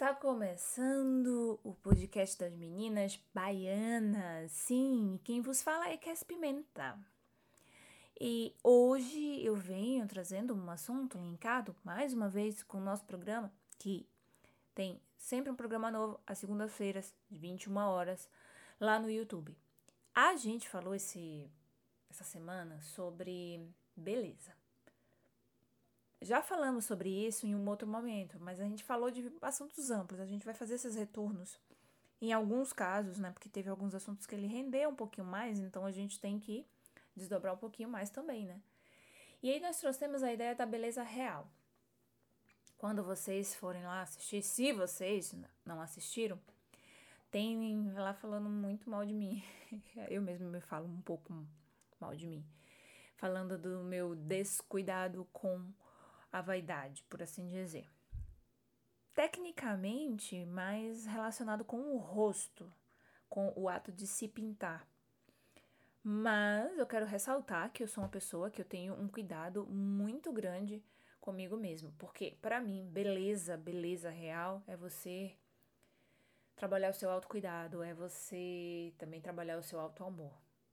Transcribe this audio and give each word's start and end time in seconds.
Está 0.00 0.14
começando 0.14 1.58
o 1.64 1.74
podcast 1.74 2.38
das 2.38 2.54
meninas 2.54 3.18
baianas. 3.34 4.52
Sim, 4.52 5.18
quem 5.24 5.40
vos 5.40 5.60
fala 5.60 5.88
é 5.88 5.96
Cass 5.96 6.22
Pimenta. 6.22 6.96
E 8.20 8.54
hoje 8.62 9.44
eu 9.44 9.56
venho 9.56 10.06
trazendo 10.06 10.54
um 10.54 10.70
assunto 10.70 11.18
linkado 11.18 11.74
mais 11.82 12.14
uma 12.14 12.28
vez 12.28 12.62
com 12.62 12.78
o 12.78 12.80
nosso 12.80 13.04
programa, 13.06 13.52
que 13.76 14.08
tem 14.72 15.02
sempre 15.16 15.50
um 15.50 15.56
programa 15.56 15.90
novo 15.90 16.20
às 16.24 16.38
segundas-feiras, 16.38 17.12
de 17.28 17.36
21 17.36 17.76
horas, 17.78 18.30
lá 18.78 19.00
no 19.00 19.10
YouTube. 19.10 19.52
A 20.14 20.36
gente 20.36 20.68
falou 20.68 20.94
esse, 20.94 21.50
essa 22.08 22.22
semana 22.22 22.80
sobre 22.82 23.68
beleza. 23.96 24.52
Já 26.20 26.42
falamos 26.42 26.84
sobre 26.84 27.08
isso 27.08 27.46
em 27.46 27.54
um 27.54 27.68
outro 27.68 27.86
momento, 27.86 28.38
mas 28.40 28.60
a 28.60 28.64
gente 28.64 28.82
falou 28.82 29.10
de 29.10 29.30
assuntos 29.40 29.90
amplos. 29.90 30.20
A 30.20 30.26
gente 30.26 30.44
vai 30.44 30.54
fazer 30.54 30.74
esses 30.74 30.96
retornos 30.96 31.58
em 32.20 32.32
alguns 32.32 32.72
casos, 32.72 33.18
né? 33.18 33.30
Porque 33.30 33.48
teve 33.48 33.70
alguns 33.70 33.94
assuntos 33.94 34.26
que 34.26 34.34
ele 34.34 34.48
rendeu 34.48 34.90
um 34.90 34.94
pouquinho 34.94 35.26
mais, 35.26 35.60
então 35.60 35.86
a 35.86 35.92
gente 35.92 36.18
tem 36.18 36.38
que 36.40 36.66
desdobrar 37.14 37.54
um 37.54 37.58
pouquinho 37.58 37.88
mais 37.88 38.10
também, 38.10 38.46
né? 38.46 38.60
E 39.40 39.50
aí 39.50 39.60
nós 39.60 39.78
trouxemos 39.78 40.22
a 40.22 40.32
ideia 40.32 40.54
da 40.54 40.66
beleza 40.66 41.02
real. 41.02 41.48
Quando 42.76 43.04
vocês 43.04 43.54
forem 43.54 43.84
lá 43.84 44.02
assistir, 44.02 44.42
se 44.42 44.72
vocês 44.72 45.34
não 45.64 45.80
assistiram, 45.80 46.40
tem 47.30 47.92
lá 47.92 48.14
falando 48.14 48.48
muito 48.48 48.90
mal 48.90 49.04
de 49.04 49.14
mim. 49.14 49.42
Eu 50.08 50.22
mesmo 50.22 50.48
me 50.48 50.60
falo 50.60 50.88
um 50.88 51.00
pouco 51.00 51.46
mal 52.00 52.16
de 52.16 52.26
mim. 52.26 52.44
Falando 53.16 53.56
do 53.56 53.84
meu 53.84 54.14
descuidado 54.14 55.26
com 55.32 55.64
a 56.32 56.40
vaidade, 56.40 57.02
por 57.08 57.22
assim 57.22 57.46
dizer. 57.46 57.88
Tecnicamente, 59.14 60.44
mais 60.44 61.06
relacionado 61.06 61.64
com 61.64 61.80
o 61.94 61.96
rosto, 61.96 62.72
com 63.28 63.52
o 63.56 63.68
ato 63.68 63.90
de 63.90 64.06
se 64.06 64.28
pintar. 64.28 64.86
Mas 66.02 66.78
eu 66.78 66.86
quero 66.86 67.04
ressaltar 67.04 67.72
que 67.72 67.82
eu 67.82 67.88
sou 67.88 68.04
uma 68.04 68.10
pessoa 68.10 68.50
que 68.50 68.60
eu 68.60 68.64
tenho 68.64 68.94
um 68.94 69.08
cuidado 69.08 69.66
muito 69.66 70.32
grande 70.32 70.82
comigo 71.20 71.56
mesmo, 71.56 71.92
porque 71.98 72.38
para 72.40 72.60
mim, 72.60 72.88
beleza, 72.90 73.56
beleza 73.56 74.08
real 74.08 74.62
é 74.66 74.76
você 74.76 75.34
trabalhar 76.54 76.90
o 76.90 76.94
seu 76.94 77.10
autocuidado, 77.10 77.82
é 77.82 77.92
você 77.92 78.94
também 78.96 79.20
trabalhar 79.20 79.58
o 79.58 79.62
seu 79.62 79.78
auto-amor. 79.80 80.32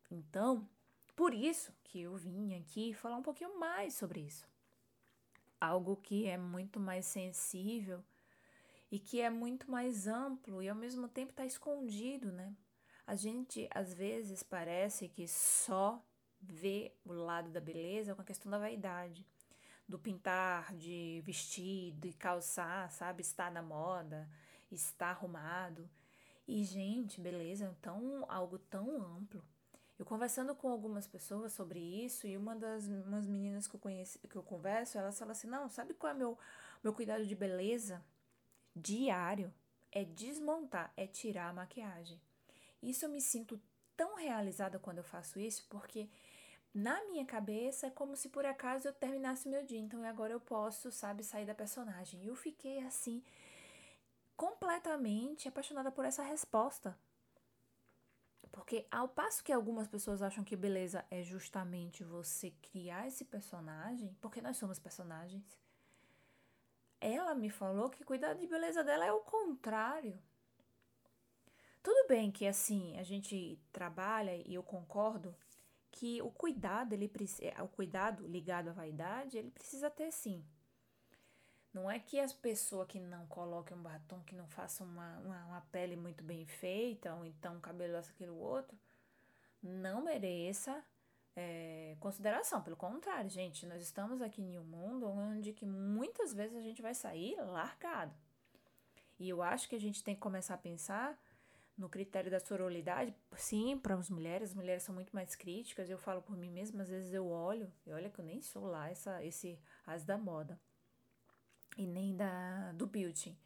Então, 0.10 0.70
por 1.16 1.34
isso 1.34 1.74
que 1.84 2.02
eu 2.02 2.16
vim 2.16 2.56
aqui 2.56 2.94
falar 2.94 3.18
um 3.18 3.24
pouquinho 3.24 3.60
mais 3.60 3.96
sobre 3.96 4.22
isso 4.22 4.48
algo 5.66 5.98
que 5.98 6.28
é 6.28 6.38
muito 6.38 6.80
mais 6.80 7.06
sensível 7.06 8.04
e 8.92 9.00
que 9.00 9.20
é 9.22 9.30
muito 9.30 9.70
mais 9.70 10.08
amplo 10.08 10.62
e 10.62 10.70
ao 10.70 10.76
mesmo 10.76 11.08
tempo 11.08 11.32
está 11.32 11.46
escondido, 11.46 12.32
né? 12.32 12.56
A 13.06 13.16
gente 13.16 13.68
às 13.72 13.94
vezes 13.94 14.42
parece 14.44 15.08
que 15.08 15.28
só 15.28 16.04
vê 16.42 16.94
o 17.06 17.14
lado 17.14 17.50
da 17.50 17.60
beleza 17.60 18.16
com 18.16 18.22
a 18.22 18.26
questão 18.26 18.52
da 18.52 18.58
vaidade, 18.58 19.26
do 19.88 20.00
pintar, 20.00 20.74
de 20.76 21.22
vestir, 21.24 21.92
de 21.94 22.14
calçar, 22.14 22.92
sabe? 22.92 23.22
Estar 23.22 23.52
na 23.52 23.62
moda, 23.62 24.28
estar 24.72 25.10
arrumado. 25.10 25.90
E, 26.48 26.64
gente, 26.64 27.20
beleza 27.20 27.66
é 27.66 27.74
tão, 27.82 28.26
algo 28.30 28.58
tão 28.58 29.02
amplo. 29.02 29.44
Eu 29.98 30.06
conversando 30.06 30.54
com 30.54 30.70
algumas 30.70 31.08
pessoas 31.08 31.54
sobre 31.54 31.80
isso, 31.80 32.28
e 32.28 32.36
uma 32.36 32.56
das 32.56 32.86
umas 32.88 33.26
meninas 33.26 33.68
que 33.68 33.76
eu 33.76 33.80
conheço, 33.80 34.20
que 34.20 34.36
eu 34.36 34.44
converso, 34.44 34.98
elas 34.98 35.18
falam 35.18 35.32
assim: 35.32 35.48
não, 35.48 35.70
sabe 35.70 35.94
qual 35.94 36.12
é 36.12 36.14
meu, 36.16 36.38
meu 36.84 36.94
cuidado 36.94 37.26
de 37.26 37.36
beleza? 37.36 38.04
Diário. 38.76 39.54
É 39.92 40.04
desmontar, 40.04 40.92
é 40.98 41.08
tirar 41.08 41.48
a 41.48 41.54
maquiagem. 41.54 42.20
Isso 42.84 43.06
eu 43.06 43.10
me 43.10 43.22
sinto 43.22 43.58
tão 43.96 44.16
realizada 44.16 44.78
quando 44.78 44.98
eu 44.98 45.06
faço 45.06 45.40
isso, 45.40 45.66
porque 45.70 46.10
na 46.74 47.02
minha 47.06 47.26
cabeça 47.26 47.88
é 47.88 47.90
como 47.90 48.18
se 48.18 48.28
por 48.28 48.46
acaso 48.46 48.90
eu 48.90 48.94
terminasse 48.94 49.48
meu 49.48 49.64
dia. 49.66 49.80
Então 49.80 50.04
agora 50.04 50.34
eu 50.34 50.42
posso, 50.42 50.92
sabe, 50.92 51.24
sair 51.24 51.46
da 51.46 51.56
personagem. 51.56 52.22
E 52.22 52.28
eu 52.28 52.36
fiquei 52.36 52.80
assim, 52.80 53.24
completamente 54.36 55.48
apaixonada 55.48 55.90
por 55.92 56.04
essa 56.04 56.24
resposta. 56.24 56.98
Porque 58.56 58.88
ao 58.90 59.10
passo 59.10 59.44
que 59.44 59.52
algumas 59.52 59.86
pessoas 59.86 60.22
acham 60.22 60.42
que 60.42 60.56
beleza 60.56 61.06
é 61.12 61.22
justamente 61.22 62.06
você 62.06 62.52
criar 62.52 63.06
esse 63.06 63.26
personagem, 63.26 64.16
porque 64.22 64.42
nós 64.42 64.56
somos 64.56 64.80
personagens, 64.80 65.60
ela 67.02 67.36
me 67.36 67.50
falou 67.50 67.90
que 67.90 68.06
cuidar 68.06 68.34
de 68.34 68.48
beleza 68.48 68.82
dela 68.82 69.06
é 69.06 69.12
o 69.12 69.20
contrário. 69.20 70.18
Tudo 71.84 72.08
bem 72.08 72.32
que 72.32 72.48
assim, 72.48 72.98
a 72.98 73.04
gente 73.04 73.60
trabalha 73.74 74.34
e 74.38 74.54
eu 74.54 74.64
concordo 74.64 75.36
que 75.92 76.22
o 76.22 76.32
cuidado, 76.32 76.94
ele 76.94 77.12
é, 77.42 77.62
o 77.62 77.68
cuidado 77.68 78.26
ligado 78.26 78.70
à 78.70 78.72
vaidade, 78.72 79.38
ele 79.38 79.52
precisa 79.52 79.90
ter 79.90 80.14
sim 80.14 80.42
não 81.76 81.92
é 81.92 82.00
que 82.00 82.18
as 82.22 82.32
pessoas 82.32 82.88
que 82.88 83.02
não 83.02 83.28
coloquem 83.28 83.76
um 83.76 83.82
batom, 83.82 84.22
que 84.22 84.34
não 84.34 84.48
façam 84.48 84.88
uma, 84.88 85.20
uma, 85.20 85.46
uma 85.46 85.62
pele 85.74 85.98
muito 85.98 86.24
bem 86.24 86.46
feita, 86.46 87.14
ou 87.14 87.26
então 87.26 87.58
um 87.58 87.60
cabelo 87.60 87.98
aquilo 87.98 88.38
outro, 88.38 88.78
não 89.62 90.02
mereça 90.02 90.82
é, 91.36 91.98
consideração. 92.00 92.62
Pelo 92.62 92.78
contrário, 92.78 93.30
gente, 93.30 93.66
nós 93.66 93.82
estamos 93.82 94.22
aqui 94.22 94.42
em 94.42 94.58
um 94.58 94.64
mundo 94.64 95.06
onde 95.06 95.52
que 95.52 95.66
muitas 95.66 96.34
vezes 96.34 96.56
a 96.56 96.62
gente 96.62 96.82
vai 96.82 96.94
sair 96.94 97.36
largado. 97.42 98.16
E 99.20 99.28
eu 99.28 99.42
acho 99.42 99.68
que 99.68 99.76
a 99.76 99.80
gente 99.80 100.02
tem 100.02 100.16
que 100.16 100.22
começar 100.22 100.54
a 100.54 100.58
pensar 100.58 101.22
no 101.78 101.90
critério 101.90 102.32
da 102.32 102.40
sororidade, 102.40 103.14
sim, 103.36 103.78
para 103.78 103.96
as 103.96 104.10
mulheres, 104.10 104.52
as 104.52 104.56
mulheres 104.56 104.84
são 104.84 104.96
muito 104.96 105.14
mais 105.14 105.36
críticas, 105.36 105.90
eu 105.90 105.98
falo 105.98 106.22
por 106.22 106.38
mim 106.38 106.50
mesma, 106.50 106.84
às 106.84 106.90
vezes 106.90 107.14
eu 107.14 107.28
olho, 107.28 107.70
e 107.86 107.92
olha 107.92 108.10
que 108.10 108.20
eu 108.22 108.24
nem 108.24 108.40
sou 108.40 108.66
lá 108.66 108.90
essa, 108.90 109.22
esse 109.26 109.60
as 109.86 110.06
da 110.06 110.18
moda 110.18 110.58
e 111.76 111.86
nem 111.86 112.16
da 112.16 112.72
do 112.74 112.88
beauty. 112.88 113.38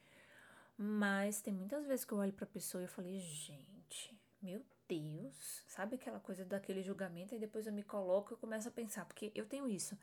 Mas 0.78 1.42
tem 1.42 1.54
muitas 1.54 1.86
vezes 1.86 2.06
que 2.06 2.14
eu 2.14 2.18
olho 2.18 2.34
pra 2.34 2.46
pessoa 2.46 2.82
e 2.82 2.86
eu 2.86 2.90
falei, 2.90 3.20
gente, 3.20 4.18
meu 4.42 4.64
Deus, 4.88 5.64
sabe 5.68 5.96
aquela 5.96 6.20
coisa 6.20 6.46
daquele 6.46 6.82
julgamento 6.82 7.36
e 7.36 7.40
depois 7.40 7.68
eu 7.68 7.74
me 7.74 7.84
coloco 7.84 8.34
e 8.34 8.38
começo 8.38 8.68
a 8.70 8.72
pensar, 8.72 9.06
porque 9.06 9.32
eu 9.36 9.46
tenho 9.46 9.68
isso. 9.68 9.98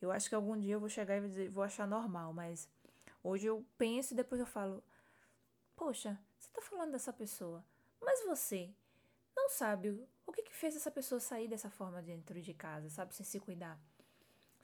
Eu 0.00 0.10
acho 0.10 0.28
que 0.28 0.34
algum 0.34 0.58
dia 0.58 0.74
eu 0.74 0.80
vou 0.80 0.88
chegar 0.88 1.16
e 1.16 1.20
vou, 1.20 1.28
dizer, 1.28 1.48
vou 1.48 1.62
achar 1.62 1.86
normal, 1.86 2.32
mas 2.32 2.68
hoje 3.22 3.46
eu 3.46 3.64
penso 3.78 4.12
e 4.12 4.16
depois 4.16 4.40
eu 4.40 4.46
falo, 4.46 4.82
poxa, 5.74 6.18
você 6.38 6.50
tá 6.52 6.60
falando 6.60 6.92
dessa 6.92 7.12
pessoa, 7.12 7.64
mas 8.00 8.24
você 8.26 8.74
não 9.34 9.48
sabe 9.48 9.90
o 10.26 10.32
que, 10.32 10.42
que 10.42 10.54
fez 10.54 10.74
essa 10.74 10.90
pessoa 10.90 11.20
sair 11.20 11.48
dessa 11.48 11.70
forma 11.70 12.02
dentro 12.02 12.40
de 12.42 12.52
casa, 12.52 12.90
sabe, 12.90 13.14
sem 13.14 13.24
se 13.24 13.38
cuidar. 13.38 13.80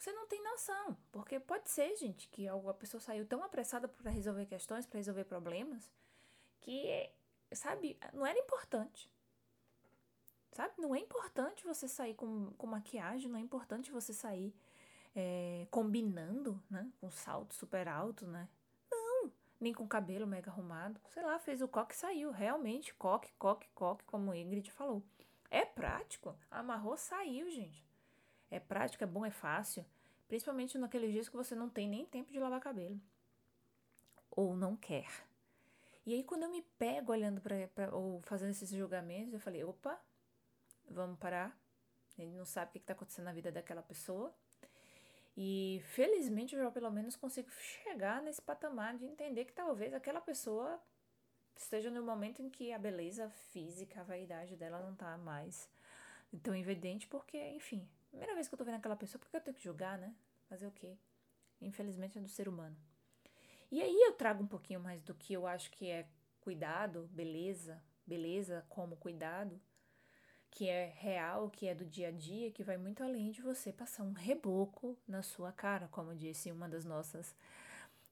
Você 0.02 0.10
não 0.10 0.26
tem 0.26 0.42
noção, 0.42 0.96
porque 1.12 1.38
pode 1.38 1.70
ser, 1.70 1.94
gente, 1.94 2.26
que 2.26 2.48
a 2.48 2.74
pessoa 2.74 3.00
saiu 3.00 3.24
tão 3.24 3.40
apressada 3.44 3.86
para 3.86 4.10
resolver 4.10 4.46
questões, 4.46 4.84
para 4.84 4.98
resolver 4.98 5.22
problemas, 5.22 5.88
que, 6.60 7.08
sabe, 7.52 7.96
não 8.12 8.26
era 8.26 8.36
importante. 8.36 9.08
Sabe? 10.50 10.74
Não 10.76 10.92
é 10.92 10.98
importante 10.98 11.64
você 11.64 11.86
sair 11.86 12.14
com, 12.14 12.50
com 12.58 12.66
maquiagem, 12.66 13.30
não 13.30 13.38
é 13.38 13.42
importante 13.42 13.92
você 13.92 14.12
sair 14.12 14.52
é, 15.14 15.68
combinando, 15.70 16.60
né? 16.68 16.90
Com 17.00 17.08
salto 17.08 17.54
super 17.54 17.86
alto, 17.86 18.26
né? 18.26 18.48
Não, 18.90 19.30
nem 19.60 19.72
com 19.72 19.86
cabelo 19.86 20.26
mega 20.26 20.50
arrumado. 20.50 21.00
Sei 21.10 21.22
lá, 21.22 21.38
fez 21.38 21.62
o 21.62 21.68
coque 21.68 21.94
e 21.94 21.98
saiu. 21.98 22.32
Realmente, 22.32 22.92
coque, 22.94 23.32
coque, 23.38 23.68
coque, 23.72 24.02
como 24.06 24.34
Ingrid 24.34 24.68
falou. 24.72 25.00
É 25.48 25.64
prático. 25.64 26.36
Amarrou, 26.50 26.96
saiu, 26.96 27.48
gente. 27.52 27.91
É 28.52 28.60
prático, 28.60 29.02
é 29.02 29.06
bom, 29.06 29.24
é 29.24 29.30
fácil. 29.30 29.82
Principalmente 30.28 30.76
naqueles 30.76 31.10
dias 31.10 31.26
que 31.26 31.34
você 31.34 31.54
não 31.54 31.70
tem 31.70 31.88
nem 31.88 32.04
tempo 32.04 32.30
de 32.30 32.38
lavar 32.38 32.60
cabelo. 32.60 33.00
Ou 34.30 34.54
não 34.54 34.76
quer. 34.76 35.08
E 36.04 36.12
aí, 36.12 36.22
quando 36.22 36.42
eu 36.42 36.50
me 36.50 36.60
pego 36.78 37.12
olhando 37.12 37.40
para 37.40 37.96
ou 37.96 38.20
fazendo 38.22 38.50
esses 38.50 38.68
julgamentos, 38.68 39.32
eu 39.32 39.40
falei: 39.40 39.64
opa, 39.64 39.98
vamos 40.90 41.18
parar. 41.18 41.58
Ele 42.18 42.32
não 42.32 42.44
sabe 42.44 42.68
o 42.68 42.72
que 42.72 42.78
está 42.78 42.92
acontecendo 42.92 43.24
na 43.24 43.32
vida 43.32 43.50
daquela 43.50 43.82
pessoa. 43.82 44.34
E 45.34 45.80
felizmente 45.86 46.54
eu 46.54 46.62
já 46.62 46.70
pelo 46.70 46.90
menos 46.90 47.16
consigo 47.16 47.50
chegar 47.50 48.20
nesse 48.20 48.42
patamar 48.42 48.98
de 48.98 49.06
entender 49.06 49.46
que 49.46 49.52
talvez 49.54 49.94
aquela 49.94 50.20
pessoa 50.20 50.78
esteja 51.56 51.90
no 51.90 52.02
momento 52.02 52.42
em 52.42 52.50
que 52.50 52.70
a 52.70 52.78
beleza 52.78 53.30
física, 53.50 54.02
a 54.02 54.04
vaidade 54.04 54.56
dela 54.56 54.78
não 54.80 54.92
está 54.92 55.16
mais 55.16 55.70
tão 56.42 56.54
evidente, 56.54 57.06
porque, 57.06 57.38
enfim, 57.50 57.88
Primeira 58.12 58.34
vez 58.34 58.46
que 58.46 58.54
eu 58.54 58.58
tô 58.58 58.64
vendo 58.64 58.74
aquela 58.74 58.94
pessoa, 58.94 59.18
por 59.18 59.30
que 59.30 59.36
eu 59.36 59.40
tenho 59.40 59.56
que 59.56 59.64
julgar, 59.64 59.96
né? 59.96 60.14
Fazer 60.46 60.66
o 60.66 60.70
quê? 60.70 60.98
Infelizmente 61.62 62.18
é 62.18 62.20
do 62.20 62.28
ser 62.28 62.46
humano. 62.46 62.76
E 63.70 63.80
aí 63.80 64.02
eu 64.02 64.12
trago 64.12 64.44
um 64.44 64.46
pouquinho 64.46 64.80
mais 64.80 65.02
do 65.02 65.14
que 65.14 65.32
eu 65.32 65.46
acho 65.46 65.70
que 65.70 65.88
é 65.88 66.06
cuidado, 66.42 67.08
beleza, 67.10 67.82
beleza 68.06 68.66
como 68.68 68.96
cuidado, 68.96 69.58
que 70.50 70.68
é 70.68 70.92
real, 70.94 71.48
que 71.48 71.66
é 71.66 71.74
do 71.74 71.86
dia 71.86 72.08
a 72.08 72.10
dia, 72.10 72.50
que 72.50 72.62
vai 72.62 72.76
muito 72.76 73.02
além 73.02 73.30
de 73.30 73.40
você 73.40 73.72
passar 73.72 74.02
um 74.02 74.12
reboco 74.12 74.94
na 75.08 75.22
sua 75.22 75.50
cara, 75.50 75.88
como 75.88 76.14
disse 76.14 76.52
uma 76.52 76.68
das 76.68 76.84
nossas 76.84 77.34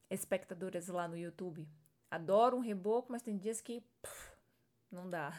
espectadoras 0.08 0.88
lá 0.88 1.06
no 1.06 1.18
YouTube. 1.18 1.68
adoro 2.10 2.56
um 2.56 2.60
reboco, 2.60 3.12
mas 3.12 3.20
tem 3.20 3.36
dias 3.36 3.60
que 3.60 3.82
pff, 4.00 4.32
não 4.90 5.10
dá. 5.10 5.34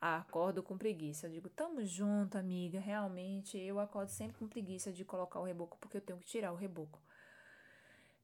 Acordo 0.00 0.62
com 0.62 0.78
preguiça. 0.78 1.26
Eu 1.26 1.30
digo, 1.30 1.50
tamo 1.50 1.84
junto, 1.84 2.38
amiga. 2.38 2.80
Realmente, 2.80 3.58
eu 3.58 3.78
acordo 3.78 4.08
sempre 4.08 4.38
com 4.38 4.48
preguiça 4.48 4.90
de 4.90 5.04
colocar 5.04 5.40
o 5.40 5.44
reboco, 5.44 5.76
porque 5.78 5.98
eu 5.98 6.00
tenho 6.00 6.18
que 6.18 6.24
tirar 6.24 6.52
o 6.52 6.56
reboco. 6.56 7.02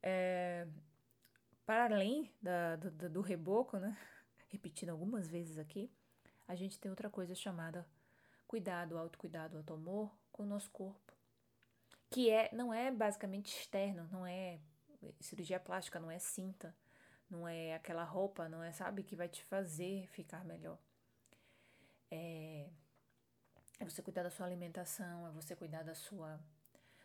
É, 0.02 0.66
para 1.66 1.84
além 1.94 2.32
da, 2.40 2.76
do, 2.76 3.10
do 3.10 3.20
reboco, 3.20 3.76
né? 3.76 3.96
Repetindo 4.48 4.90
algumas 4.90 5.28
vezes 5.28 5.58
aqui, 5.58 5.92
a 6.48 6.54
gente 6.54 6.78
tem 6.78 6.90
outra 6.90 7.10
coisa 7.10 7.34
chamada 7.34 7.86
cuidado, 8.46 8.96
autocuidado, 8.96 9.58
auto-amor 9.58 10.10
com 10.32 10.44
o 10.44 10.46
nosso 10.46 10.70
corpo. 10.70 11.12
Que 12.08 12.30
é, 12.30 12.48
não 12.54 12.72
é 12.72 12.90
basicamente 12.90 13.54
externo, 13.54 14.08
não 14.10 14.24
é 14.24 14.60
cirurgia 15.20 15.60
plástica, 15.60 15.98
não 15.98 16.10
é 16.10 16.18
cinta, 16.18 16.74
não 17.28 17.46
é 17.46 17.74
aquela 17.74 18.04
roupa, 18.04 18.48
não 18.48 18.62
é, 18.62 18.72
sabe, 18.72 19.02
que 19.02 19.16
vai 19.16 19.28
te 19.28 19.42
fazer 19.44 20.06
ficar 20.08 20.44
melhor. 20.44 20.78
É, 22.10 22.68
é 23.78 23.84
você 23.84 24.02
cuidar 24.02 24.22
da 24.22 24.30
sua 24.30 24.46
alimentação, 24.46 25.26
é 25.26 25.30
você 25.30 25.54
cuidar 25.54 25.82
da 25.82 25.94
sua 25.94 26.40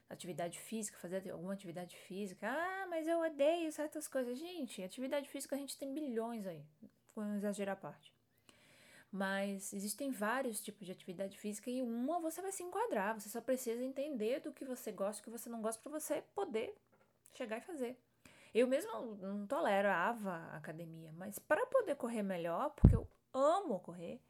atividade 0.09 0.59
física, 0.59 0.97
fazer 0.97 1.29
alguma 1.31 1.53
atividade 1.53 1.95
física. 1.95 2.47
Ah, 2.49 2.87
mas 2.89 3.07
eu 3.07 3.19
odeio 3.19 3.71
certas 3.71 4.07
coisas. 4.07 4.37
Gente, 4.37 4.83
atividade 4.83 5.29
física 5.29 5.55
a 5.55 5.59
gente 5.59 5.77
tem 5.77 5.93
bilhões 5.93 6.45
aí, 6.45 6.65
com 7.13 7.35
exagero 7.35 7.71
à 7.71 7.75
parte. 7.75 8.13
Mas 9.11 9.73
existem 9.73 10.09
vários 10.09 10.61
tipos 10.61 10.85
de 10.85 10.91
atividade 10.91 11.37
física 11.37 11.69
e 11.69 11.81
uma 11.81 12.19
você 12.19 12.41
vai 12.41 12.51
se 12.51 12.63
enquadrar. 12.63 13.19
Você 13.19 13.29
só 13.29 13.41
precisa 13.41 13.83
entender 13.83 14.39
do 14.39 14.53
que 14.53 14.63
você 14.63 14.91
gosta 14.91 15.21
o 15.21 15.23
que 15.23 15.29
você 15.29 15.49
não 15.49 15.61
gosta 15.61 15.81
para 15.81 15.99
você 15.99 16.21
poder 16.33 16.73
chegar 17.33 17.57
e 17.57 17.61
fazer. 17.61 17.97
Eu 18.53 18.67
mesmo 18.67 19.15
não 19.15 19.45
tolero 19.47 19.89
a 19.89 20.09
ava 20.09 20.49
academia, 20.55 21.11
mas 21.13 21.39
para 21.39 21.65
poder 21.65 21.95
correr 21.95 22.21
melhor, 22.21 22.69
porque 22.71 22.95
eu 22.95 23.07
amo 23.33 23.79
correr, 23.79 24.21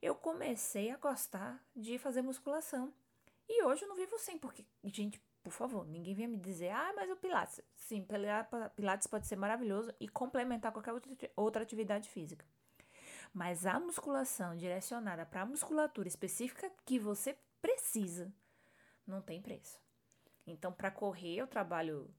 eu 0.00 0.14
comecei 0.14 0.90
a 0.90 0.96
gostar 0.96 1.62
de 1.74 1.98
fazer 1.98 2.22
musculação. 2.22 2.92
E 3.48 3.64
hoje 3.64 3.82
eu 3.82 3.88
não 3.88 3.96
vivo 3.96 4.18
sem, 4.18 4.38
porque, 4.38 4.64
gente, 4.84 5.20
por 5.42 5.52
favor, 5.52 5.86
ninguém 5.86 6.14
venha 6.14 6.28
me 6.28 6.36
dizer, 6.36 6.70
ah, 6.70 6.92
mas 6.94 7.10
o 7.10 7.16
Pilates. 7.16 7.60
Sim, 7.74 8.06
Pilates 8.76 9.06
pode 9.06 9.26
ser 9.26 9.36
maravilhoso 9.36 9.92
e 9.98 10.08
complementar 10.08 10.72
qualquer 10.72 10.92
outra 11.34 11.62
atividade 11.62 12.08
física. 12.10 12.44
Mas 13.32 13.66
a 13.66 13.78
musculação 13.80 14.56
direcionada 14.56 15.24
para 15.24 15.42
a 15.42 15.46
musculatura 15.46 16.08
específica 16.08 16.70
que 16.84 16.98
você 16.98 17.36
precisa, 17.60 18.32
não 19.06 19.22
tem 19.22 19.40
preço. 19.40 19.80
Então, 20.46 20.72
para 20.72 20.90
correr, 20.90 21.36
eu 21.36 21.46
trabalho 21.46 22.10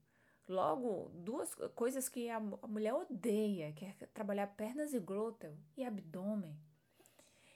logo 0.48 1.10
duas 1.14 1.54
coisas 1.74 2.08
que 2.08 2.28
a, 2.28 2.36
a 2.36 2.66
mulher 2.66 2.94
odeia, 2.94 3.72
que 3.72 3.84
é 3.84 3.92
trabalhar 4.12 4.48
pernas 4.48 4.92
e 4.92 4.98
glúteo 4.98 5.56
e 5.76 5.84
abdômen. 5.84 6.58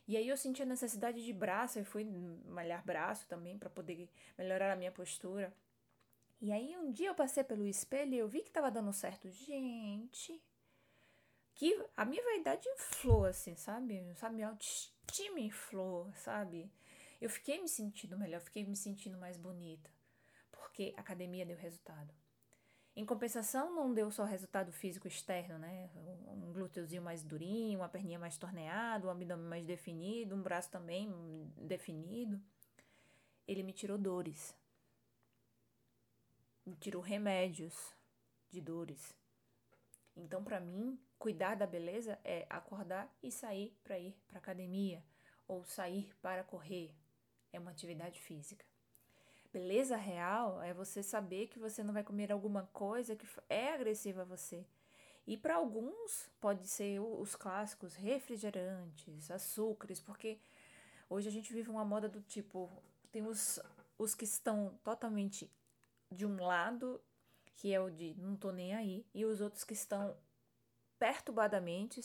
E 0.06 0.16
aí 0.16 0.28
eu 0.28 0.36
senti 0.36 0.62
a 0.62 0.66
necessidade 0.66 1.24
de 1.24 1.32
braço, 1.32 1.78
eu 1.78 1.84
fui 1.84 2.04
malhar 2.46 2.84
braço 2.84 3.26
também 3.26 3.58
para 3.58 3.70
poder 3.70 4.08
melhorar 4.36 4.72
a 4.72 4.76
minha 4.76 4.92
postura. 4.92 5.54
E 6.40 6.52
aí 6.52 6.76
um 6.76 6.92
dia 6.92 7.08
eu 7.08 7.14
passei 7.14 7.42
pelo 7.42 7.66
espelho 7.66 8.14
e 8.14 8.18
eu 8.18 8.28
vi 8.28 8.42
que 8.42 8.50
tava 8.50 8.70
dando 8.70 8.92
certo. 8.92 9.30
Gente, 9.30 10.42
que 11.54 11.86
a 11.96 12.04
minha 12.04 12.22
vaidade 12.22 12.68
inflou 12.68 13.24
assim, 13.24 13.56
sabe? 13.56 14.14
Sabe, 14.16 14.34
minha 14.34 14.48
autoestima 14.48 15.40
inflou, 15.40 16.12
sabe? 16.14 16.70
Eu 17.20 17.30
fiquei 17.30 17.60
me 17.62 17.68
sentindo 17.68 18.18
melhor, 18.18 18.40
fiquei 18.40 18.64
me 18.64 18.76
sentindo 18.76 19.16
mais 19.16 19.38
bonita, 19.38 19.90
porque 20.50 20.92
a 20.96 21.00
academia 21.00 21.46
deu 21.46 21.56
resultado. 21.56 22.12
Em 22.96 23.04
compensação, 23.04 23.74
não 23.74 23.92
deu 23.92 24.08
só 24.12 24.22
resultado 24.24 24.70
físico 24.70 25.08
externo, 25.08 25.58
né? 25.58 25.90
Um 26.28 26.52
glúteozinho 26.52 27.02
mais 27.02 27.24
durinho, 27.24 27.80
uma 27.80 27.88
perninha 27.88 28.20
mais 28.20 28.38
torneada, 28.38 29.08
um 29.08 29.10
abdômen 29.10 29.46
mais 29.46 29.66
definido, 29.66 30.36
um 30.36 30.42
braço 30.42 30.70
também 30.70 31.10
definido. 31.56 32.40
Ele 33.48 33.64
me 33.64 33.72
tirou 33.72 33.98
dores. 33.98 34.56
Me 36.64 36.76
tirou 36.76 37.02
remédios 37.02 37.92
de 38.48 38.60
dores. 38.60 39.12
Então, 40.16 40.44
para 40.44 40.60
mim, 40.60 40.96
cuidar 41.18 41.56
da 41.56 41.66
beleza 41.66 42.16
é 42.22 42.46
acordar 42.48 43.12
e 43.20 43.32
sair 43.32 43.76
para 43.82 43.98
ir 43.98 44.16
para 44.28 44.38
academia 44.38 45.04
ou 45.48 45.64
sair 45.64 46.14
para 46.22 46.44
correr. 46.44 46.94
É 47.52 47.58
uma 47.58 47.72
atividade 47.72 48.20
física. 48.20 48.64
Beleza 49.54 49.94
real 49.94 50.60
é 50.62 50.74
você 50.74 51.00
saber 51.00 51.46
que 51.46 51.60
você 51.60 51.80
não 51.80 51.94
vai 51.94 52.02
comer 52.02 52.32
alguma 52.32 52.68
coisa 52.72 53.14
que 53.14 53.24
é 53.48 53.72
agressiva 53.72 54.22
a 54.22 54.24
você. 54.24 54.66
E 55.24 55.36
para 55.36 55.54
alguns 55.54 56.28
pode 56.40 56.66
ser 56.66 56.98
os 56.98 57.36
clássicos 57.36 57.94
refrigerantes, 57.94 59.30
açúcares, 59.30 60.00
porque 60.00 60.40
hoje 61.08 61.28
a 61.28 61.30
gente 61.30 61.52
vive 61.52 61.70
uma 61.70 61.84
moda 61.84 62.08
do 62.08 62.20
tipo, 62.20 62.68
tem 63.12 63.24
os, 63.24 63.60
os 63.96 64.12
que 64.12 64.24
estão 64.24 64.76
totalmente 64.82 65.48
de 66.10 66.26
um 66.26 66.42
lado, 66.42 67.00
que 67.54 67.72
é 67.72 67.80
o 67.80 67.90
de 67.90 68.12
não 68.18 68.34
tô 68.34 68.50
nem 68.50 68.74
aí, 68.74 69.06
e 69.14 69.24
os 69.24 69.40
outros 69.40 69.62
que 69.62 69.72
estão 69.72 70.16
perturbadamente 70.98 72.00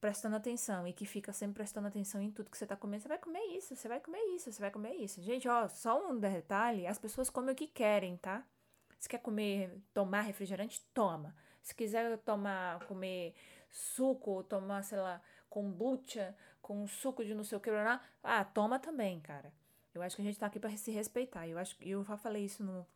prestando 0.00 0.36
atenção 0.36 0.86
e 0.86 0.92
que 0.92 1.04
fica 1.04 1.32
sempre 1.32 1.56
prestando 1.56 1.86
atenção 1.86 2.20
em 2.20 2.30
tudo 2.30 2.50
que 2.50 2.56
você 2.56 2.66
tá 2.66 2.76
comendo, 2.76 3.02
você 3.02 3.08
vai 3.08 3.18
comer 3.18 3.44
isso, 3.56 3.76
você 3.76 3.88
vai 3.88 4.00
comer 4.00 4.22
isso, 4.34 4.50
você 4.50 4.60
vai 4.60 4.70
comer 4.70 4.94
isso. 4.94 5.20
Gente, 5.20 5.46
ó, 5.48 5.68
só 5.68 6.10
um 6.10 6.18
detalhe, 6.18 6.86
as 6.86 6.98
pessoas 6.98 7.28
comem 7.28 7.52
o 7.52 7.56
que 7.56 7.66
querem, 7.66 8.16
tá? 8.16 8.44
Se 8.98 9.08
quer 9.08 9.18
comer, 9.18 9.78
tomar 9.92 10.22
refrigerante, 10.22 10.80
toma. 10.94 11.34
Se 11.62 11.74
quiser 11.74 12.16
tomar, 12.18 12.80
comer 12.86 13.34
suco, 13.70 14.42
tomar, 14.44 14.82
sei 14.82 14.98
lá, 14.98 15.20
kombucha, 15.48 16.34
com 16.62 16.86
suco 16.86 17.24
de 17.24 17.34
não 17.34 17.44
sei 17.44 17.58
o 17.58 17.60
que, 17.60 17.70
ah, 18.22 18.44
toma 18.44 18.78
também, 18.78 19.20
cara. 19.20 19.52
Eu 19.94 20.02
acho 20.02 20.16
que 20.16 20.22
a 20.22 20.24
gente 20.24 20.38
tá 20.38 20.46
aqui 20.46 20.60
para 20.60 20.74
se 20.76 20.90
respeitar. 20.90 21.46
Eu 21.46 21.58
acho 21.58 21.76
que 21.76 21.90
eu 21.90 22.04
já 22.04 22.16
falei 22.16 22.44
isso 22.44 22.62
no, 22.62 22.86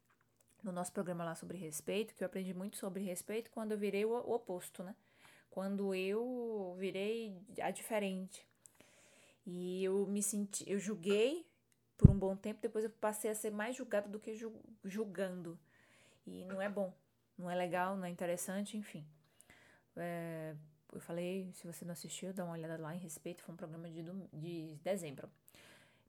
no 0.63 0.73
nosso 0.73 0.93
programa 0.93 1.25
lá 1.25 1.35
sobre 1.35 1.59
respeito, 1.59 2.15
que 2.15 2.23
eu 2.23 2.27
aprendi 2.27 2.55
muito 2.55 2.77
sobre 2.77 3.03
respeito 3.03 3.51
quando 3.51 3.73
eu 3.73 3.79
virei 3.79 4.05
o, 4.05 4.11
o 4.11 4.35
oposto, 4.35 4.83
né? 4.83 4.95
Quando 5.55 5.95
eu 5.95 6.75
virei 6.81 7.41
a 7.61 7.71
diferente. 7.71 8.45
E 9.47 9.85
eu 9.85 10.05
me 10.05 10.21
senti, 10.21 10.69
eu 10.69 10.81
julguei 10.81 11.47
por 11.97 12.11
um 12.11 12.19
bom 12.19 12.35
tempo, 12.35 12.61
depois 12.61 12.85
eu 12.85 12.91
passei 12.91 13.31
a 13.31 13.37
ser 13.37 13.53
mais 13.53 13.77
julgada 13.77 14.09
do 14.09 14.19
que 14.19 14.37
julgando. 14.85 15.57
E 16.27 16.45
não 16.47 16.61
é 16.61 16.69
bom, 16.69 16.93
não 17.39 17.49
é 17.49 17.55
legal, 17.55 17.97
não 17.97 18.05
é 18.05 18.11
interessante, 18.11 18.77
enfim. 18.77 19.07
É, 19.95 20.57
eu 20.93 21.01
falei, 21.01 21.53
se 21.53 21.69
você 21.69 21.85
não 21.85 21.93
assistiu, 21.93 22.33
dá 22.33 22.45
uma 22.45 22.55
olhada 22.55 22.77
lá 22.77 22.93
em 22.93 22.99
respeito, 22.99 23.45
foi 23.45 23.55
um 23.55 23.57
programa 23.57 23.89
de, 23.89 24.03
de 24.33 24.75
dezembro. 24.83 25.31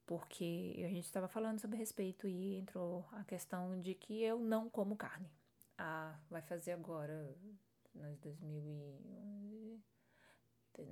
Porque 0.07 0.73
a 0.83 0.89
gente 0.89 1.05
estava 1.05 1.27
falando 1.27 1.59
sobre 1.59 1.77
respeito 1.77 2.27
e 2.27 2.55
entrou 2.55 3.07
a 3.11 3.23
questão 3.23 3.79
de 3.79 3.93
que 3.93 4.23
eu 4.23 4.39
não 4.39 4.71
como 4.71 4.95
carne. 4.95 5.29
Ah, 5.77 6.17
vai 6.31 6.41
fazer 6.41 6.71
agora 6.71 7.31
nós 7.95 8.17
2011. 8.19 9.83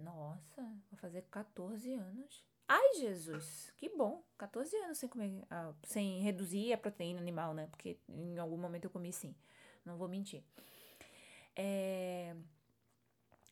Nossa, 0.02 0.62
vou 0.90 0.98
fazer 0.98 1.24
14 1.24 1.94
anos. 1.94 2.44
Ai, 2.68 2.94
Jesus, 2.96 3.72
que 3.78 3.90
bom. 3.90 4.24
14 4.38 4.76
anos 4.78 4.98
sem 4.98 5.10
comer, 5.10 5.44
ah, 5.50 5.74
sem 5.84 6.22
reduzir 6.22 6.72
a 6.74 6.78
proteína 6.78 7.20
animal, 7.20 7.54
né? 7.54 7.68
Porque 7.68 8.00
em 8.08 8.38
algum 8.38 8.58
momento 8.58 8.86
eu 8.86 8.90
comi 8.90 9.12
sim. 9.12 9.36
Não 9.86 9.98
vou 9.98 10.08
mentir. 10.08 10.42
É, 11.56 12.36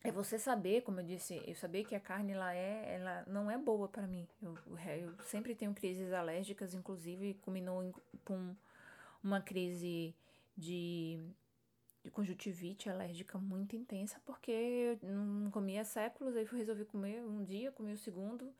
é 0.02 0.10
você 0.10 0.38
saber, 0.38 0.82
como 0.82 1.00
eu 1.00 1.04
disse, 1.04 1.40
eu 1.46 1.54
saber 1.54 1.84
que 1.84 1.94
a 1.94 2.00
carne 2.00 2.32
ela 2.32 2.54
é, 2.54 2.94
ela 2.94 3.24
não 3.26 3.50
é 3.50 3.58
boa 3.58 3.86
para 3.86 4.06
mim. 4.06 4.26
Eu, 4.40 4.56
eu 4.96 5.14
sempre 5.24 5.54
tenho 5.54 5.74
crises 5.74 6.12
alérgicas, 6.12 6.74
inclusive 6.74 7.34
culminou 7.34 7.94
com 8.24 8.56
uma 9.22 9.40
crise 9.40 10.14
de 10.56 11.20
de 12.02 12.10
conjuntivite 12.10 12.90
alérgica 12.90 13.38
muito 13.38 13.76
intensa, 13.76 14.20
porque 14.24 14.98
eu 15.02 15.08
não 15.08 15.50
comia 15.50 15.84
séculos, 15.84 16.36
aí 16.36 16.44
resolvi 16.44 16.84
comer 16.84 17.22
um 17.22 17.44
dia, 17.44 17.70
comi 17.70 17.92
o 17.92 17.98
segundo. 17.98 18.52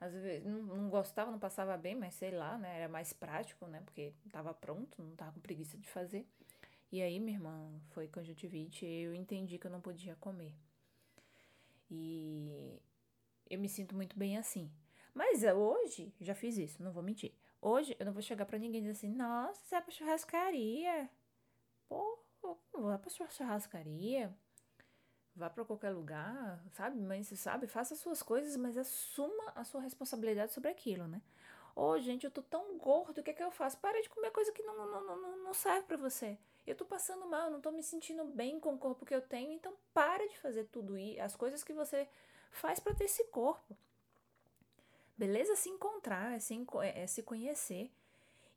Às 0.00 0.12
vezes 0.12 0.44
não, 0.44 0.62
não 0.62 0.90
gostava, 0.90 1.30
não 1.30 1.38
passava 1.38 1.76
bem, 1.76 1.94
mas 1.94 2.14
sei 2.14 2.32
lá, 2.32 2.58
né? 2.58 2.80
Era 2.80 2.88
mais 2.88 3.12
prático, 3.12 3.66
né? 3.66 3.80
Porque 3.84 4.12
estava 4.26 4.52
pronto, 4.52 5.00
não 5.00 5.12
estava 5.12 5.32
com 5.32 5.40
preguiça 5.40 5.78
de 5.78 5.88
fazer. 5.88 6.26
E 6.90 7.00
aí, 7.00 7.18
minha 7.18 7.36
irmã, 7.36 7.80
foi 7.90 8.08
conjuntivite 8.08 8.84
e 8.84 9.02
eu 9.02 9.14
entendi 9.14 9.58
que 9.58 9.66
eu 9.66 9.70
não 9.70 9.80
podia 9.80 10.16
comer. 10.16 10.54
E 11.90 12.80
eu 13.48 13.58
me 13.58 13.68
sinto 13.68 13.94
muito 13.94 14.18
bem 14.18 14.36
assim. 14.36 14.70
Mas 15.12 15.44
hoje, 15.44 16.12
já 16.20 16.34
fiz 16.34 16.58
isso, 16.58 16.82
não 16.82 16.92
vou 16.92 17.02
mentir. 17.02 17.32
Hoje 17.60 17.96
eu 17.98 18.06
não 18.06 18.12
vou 18.12 18.22
chegar 18.22 18.44
para 18.46 18.58
ninguém 18.58 18.80
e 18.80 18.82
dizer 18.82 18.92
assim: 18.98 19.14
nossa, 19.14 19.60
você 19.64 19.76
é 19.76 19.80
pra 19.80 19.92
churrascaria. 19.92 21.08
Pô, 22.44 22.82
vá 22.82 22.98
pra 22.98 23.08
sua 23.08 23.28
churrascaria, 23.30 24.36
vá 25.34 25.48
para 25.48 25.64
qualquer 25.64 25.90
lugar, 25.90 26.62
sabe? 26.72 27.00
Mas, 27.00 27.28
sabe, 27.38 27.66
faça 27.66 27.96
suas 27.96 28.22
coisas, 28.22 28.56
mas 28.56 28.76
assuma 28.76 29.52
a 29.54 29.64
sua 29.64 29.80
responsabilidade 29.80 30.52
sobre 30.52 30.70
aquilo, 30.70 31.06
né? 31.06 31.22
Ô, 31.74 31.90
oh, 31.90 31.98
gente, 31.98 32.24
eu 32.24 32.30
tô 32.30 32.42
tão 32.42 32.78
gordo, 32.78 33.20
o 33.20 33.22
que 33.22 33.30
é 33.30 33.34
que 33.34 33.42
eu 33.42 33.50
faço? 33.50 33.78
Para 33.78 34.00
de 34.00 34.08
comer 34.08 34.30
coisa 34.30 34.52
que 34.52 34.62
não, 34.62 34.76
não, 34.76 35.04
não, 35.04 35.36
não 35.38 35.54
serve 35.54 35.86
para 35.86 35.96
você. 35.96 36.38
Eu 36.66 36.76
tô 36.76 36.84
passando 36.84 37.26
mal, 37.26 37.50
não 37.50 37.60
tô 37.60 37.72
me 37.72 37.82
sentindo 37.82 38.24
bem 38.24 38.60
com 38.60 38.74
o 38.74 38.78
corpo 38.78 39.04
que 39.04 39.14
eu 39.14 39.20
tenho, 39.20 39.52
então 39.52 39.74
para 39.92 40.26
de 40.28 40.38
fazer 40.38 40.64
tudo 40.64 40.96
isso, 40.96 41.20
as 41.20 41.34
coisas 41.34 41.64
que 41.64 41.72
você 41.72 42.08
faz 42.50 42.78
para 42.78 42.94
ter 42.94 43.04
esse 43.04 43.24
corpo. 43.24 43.76
Beleza? 45.16 45.56
Se 45.56 45.68
encontrar, 45.68 46.34
é 46.34 46.38
se, 46.38 46.54
é 46.82 47.06
se 47.06 47.22
conhecer 47.22 47.90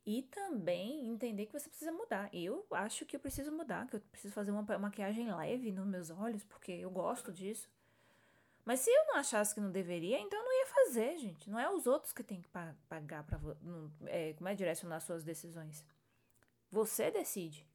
e 0.08 0.22
também 0.24 1.06
entender 1.10 1.48
que 1.48 1.52
você 1.52 1.68
precisa 1.68 1.92
mudar. 1.92 2.34
Eu 2.34 2.66
acho 2.72 3.06
que 3.06 3.18
eu 3.18 3.20
preciso 3.20 3.52
mudar, 3.52 3.86
que 3.88 3.98
eu 3.98 4.00
preciso 4.00 4.34
fazer 4.34 4.52
uma 4.52 4.64
maquiagem 4.80 5.30
leve 5.36 5.70
nos 5.70 5.86
meus 5.86 6.10
olhos, 6.10 6.46
porque 6.46 6.72
eu 6.72 6.90
gosto 6.90 7.30
disso. 7.30 7.70
Mas 8.64 8.80
se 8.80 8.90
eu 8.90 9.06
não 9.08 9.18
achasse 9.18 9.54
que 9.54 9.60
não 9.60 9.70
deveria, 9.70 10.18
então 10.18 10.40
eu 10.40 10.46
não 10.46 10.60
ia 10.60 10.66
fazer, 10.68 11.18
gente. 11.18 11.50
Não 11.50 11.60
é 11.60 11.70
os 11.70 11.86
outros 11.86 12.14
que 12.14 12.24
tem 12.24 12.42
que 12.42 12.48
pagar 12.48 13.26
para 13.26 13.38
é, 14.06 14.32
como 14.32 14.48
é 14.48 14.56
direcionar 14.56 15.02
suas 15.02 15.26
decisões. 15.26 15.86
Você 16.72 17.12
decide. 17.12 17.68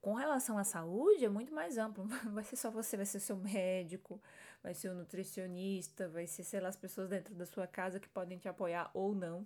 Com 0.00 0.14
relação 0.14 0.56
à 0.56 0.62
saúde, 0.62 1.24
é 1.24 1.28
muito 1.28 1.52
mais 1.52 1.78
amplo. 1.78 2.06
Vai 2.32 2.44
ser 2.44 2.54
só 2.54 2.70
você, 2.70 2.96
vai 2.96 3.06
ser 3.06 3.18
seu 3.18 3.36
médico, 3.36 4.22
vai 4.62 4.72
ser 4.72 4.88
o 4.88 4.94
nutricionista, 4.94 6.08
vai 6.08 6.28
ser, 6.28 6.44
sei 6.44 6.60
lá, 6.60 6.68
as 6.68 6.76
pessoas 6.76 7.08
dentro 7.08 7.34
da 7.34 7.44
sua 7.44 7.66
casa 7.66 7.98
que 7.98 8.08
podem 8.08 8.38
te 8.38 8.48
apoiar 8.48 8.88
ou 8.94 9.16
não. 9.16 9.44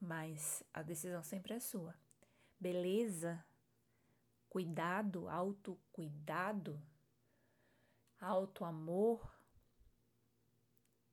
Mas 0.00 0.62
a 0.72 0.82
decisão 0.82 1.22
sempre 1.22 1.54
é 1.54 1.60
sua. 1.60 1.94
Beleza, 2.58 3.44
cuidado, 4.48 5.28
autocuidado, 5.28 6.82
auto-amor, 8.20 9.36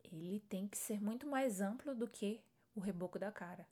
ele 0.04 0.40
tem 0.42 0.68
que 0.68 0.78
ser 0.78 1.02
muito 1.02 1.28
mais 1.28 1.60
amplo 1.60 1.96
do 1.96 2.08
que 2.08 2.44
o 2.76 2.80
reboco 2.80 3.18
da 3.18 3.32
cara. 3.32 3.68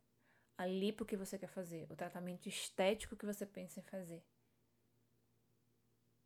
A 0.58 0.66
lipo 0.66 1.06
que 1.06 1.18
você 1.18 1.38
quer 1.38 1.48
fazer, 1.48 1.92
o 1.92 1.96
tratamento 1.96 2.48
estético 2.48 3.16
que 3.16 3.26
você 3.26 3.46
pensa 3.46 3.80
em 3.80 3.84
fazer. 3.84 4.24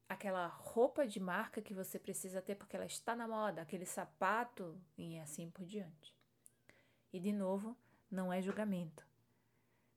Aquela 0.08 0.48
roupa 0.48 1.08
de 1.08 1.20
marca 1.20 1.62
que 1.62 1.74
você 1.74 1.98
precisa 1.98 2.42
ter 2.42 2.56
porque 2.56 2.76
ela 2.76 2.86
está 2.86 3.16
na 3.16 3.28
moda, 3.28 3.62
aquele 3.62 3.86
sapato 3.86 4.80
e 4.98 5.18
assim 5.20 5.50
por 5.50 5.66
diante. 5.66 6.16
E 7.12 7.20
de 7.20 7.32
novo, 7.32 7.78
não 8.10 8.32
é 8.32 8.42
julgamento. 8.42 9.06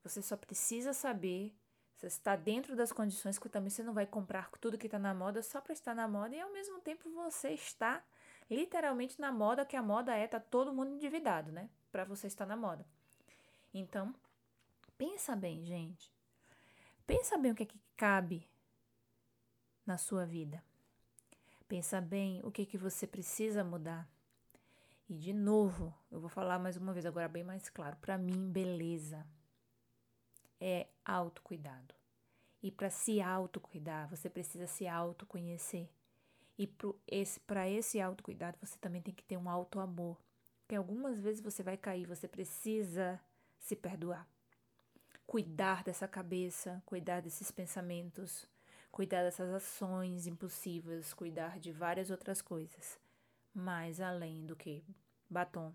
Você 0.02 0.22
só 0.22 0.36
precisa 0.36 0.92
saber 0.92 1.54
você 1.98 2.06
está 2.06 2.36
dentro 2.36 2.76
das 2.76 2.92
condições 2.92 3.40
que 3.40 3.48
também 3.48 3.70
você 3.70 3.82
não 3.82 3.92
vai 3.92 4.06
comprar 4.06 4.48
tudo 4.60 4.78
que 4.78 4.86
está 4.86 5.00
na 5.00 5.12
moda 5.12 5.42
só 5.42 5.60
para 5.60 5.72
estar 5.72 5.96
na 5.96 6.06
moda 6.06 6.34
e 6.34 6.40
ao 6.40 6.52
mesmo 6.52 6.80
tempo 6.80 7.10
você 7.10 7.50
está 7.50 8.04
literalmente 8.48 9.20
na 9.20 9.32
moda 9.32 9.66
que 9.66 9.74
a 9.74 9.82
moda 9.82 10.14
é, 10.14 10.28
tá 10.28 10.38
todo 10.38 10.72
mundo 10.72 10.92
endividado, 10.92 11.50
né? 11.50 11.68
Para 11.90 12.04
você 12.04 12.28
estar 12.28 12.46
na 12.46 12.56
moda. 12.56 12.86
Então, 13.74 14.14
pensa 14.96 15.34
bem, 15.34 15.64
gente. 15.64 16.14
Pensa 17.04 17.36
bem 17.36 17.50
o 17.50 17.54
que 17.56 17.64
é 17.64 17.66
que 17.66 17.80
cabe 17.96 18.48
na 19.84 19.98
sua 19.98 20.24
vida. 20.24 20.62
Pensa 21.66 22.00
bem 22.00 22.40
o 22.44 22.52
que 22.52 22.62
é 22.62 22.66
que 22.66 22.78
você 22.78 23.08
precisa 23.08 23.64
mudar. 23.64 24.08
E 25.08 25.16
de 25.16 25.32
novo, 25.32 25.94
eu 26.10 26.20
vou 26.20 26.28
falar 26.28 26.58
mais 26.58 26.76
uma 26.76 26.92
vez 26.92 27.06
agora 27.06 27.28
bem 27.28 27.42
mais 27.42 27.70
claro. 27.70 27.96
Para 27.96 28.18
mim, 28.18 28.50
beleza 28.50 29.26
é 30.60 30.86
autocuidado. 31.04 31.94
E 32.62 32.70
para 32.70 32.90
se 32.90 33.20
autocuidar, 33.20 34.08
você 34.08 34.28
precisa 34.28 34.66
se 34.66 34.86
autoconhecer. 34.86 35.88
E 36.58 36.66
para 36.66 36.94
esse, 37.06 37.40
esse 37.78 38.00
autocuidado, 38.00 38.58
você 38.60 38.76
também 38.78 39.00
tem 39.00 39.14
que 39.14 39.22
ter 39.22 39.36
um 39.36 39.48
autoamor. 39.48 40.16
Porque 40.60 40.74
algumas 40.74 41.20
vezes 41.20 41.40
você 41.40 41.62
vai 41.62 41.76
cair, 41.76 42.04
você 42.04 42.26
precisa 42.26 43.20
se 43.58 43.76
perdoar. 43.76 44.28
Cuidar 45.26 45.84
dessa 45.84 46.08
cabeça, 46.08 46.82
cuidar 46.84 47.22
desses 47.22 47.50
pensamentos, 47.50 48.46
cuidar 48.90 49.22
dessas 49.22 49.54
ações 49.54 50.26
impulsivas, 50.26 51.14
cuidar 51.14 51.60
de 51.60 51.70
várias 51.70 52.10
outras 52.10 52.42
coisas. 52.42 52.98
Mais 53.58 54.00
além 54.00 54.46
do 54.46 54.54
que 54.54 54.84
batom, 55.28 55.74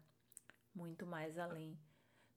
muito 0.74 1.06
mais 1.06 1.38
além 1.38 1.78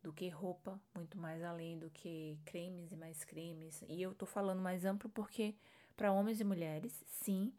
do 0.02 0.12
que 0.12 0.28
roupa, 0.28 0.80
muito 0.92 1.16
mais 1.16 1.40
além 1.40 1.78
do 1.78 1.88
que 1.88 2.36
cremes 2.44 2.90
e 2.90 2.96
mais 2.96 3.22
cremes. 3.22 3.80
E 3.88 4.02
eu 4.02 4.12
tô 4.12 4.26
falando 4.26 4.60
mais 4.60 4.84
amplo 4.84 5.08
porque 5.08 5.54
para 5.96 6.10
homens 6.10 6.40
e 6.40 6.44
mulheres, 6.44 7.00
sim. 7.06 7.54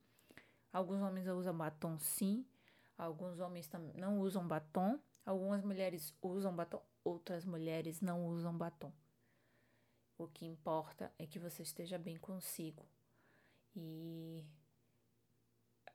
Alguns 0.74 1.02
homens 1.02 1.28
usam 1.28 1.58
batom, 1.58 1.98
sim. 1.98 2.46
Alguns 2.98 3.40
homens 3.40 3.70
não 3.96 4.20
usam 4.20 4.46
batom. 4.46 5.00
Algumas 5.26 5.64
mulheres 5.64 6.14
usam 6.22 6.54
batom, 6.54 6.82
outras 7.06 7.46
mulheres 7.46 8.02
não 8.02 8.28
usam 8.28 8.58
batom. 8.58 8.92
O 10.18 10.28
que 10.28 10.46
importa 10.46 11.10
é 11.18 11.26
que 11.26 11.40
você 11.40 11.64
esteja 11.64 11.98
bem 11.98 12.18
consigo. 12.18 12.86
E 13.74 14.44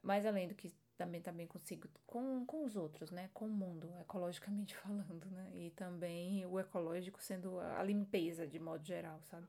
mais 0.03 0.25
além 0.25 0.49
do 0.49 0.55
que 0.55 0.73
também 1.03 1.21
também 1.21 1.47
consigo 1.47 1.89
com, 2.07 2.47
com 2.47 2.65
os 2.65 2.77
outros, 2.77 3.11
né? 3.11 3.29
Com 3.35 3.47
o 3.47 3.51
mundo, 3.51 3.93
ecologicamente 4.01 4.77
falando, 4.79 5.27
né? 5.31 5.51
E 5.55 5.71
também 5.71 6.47
o 6.47 6.61
ecológico 6.61 7.21
sendo 7.21 7.59
a 7.59 7.83
limpeza 7.83 8.47
de 8.47 8.59
modo 8.61 8.85
geral, 8.85 9.21
sabe? 9.23 9.49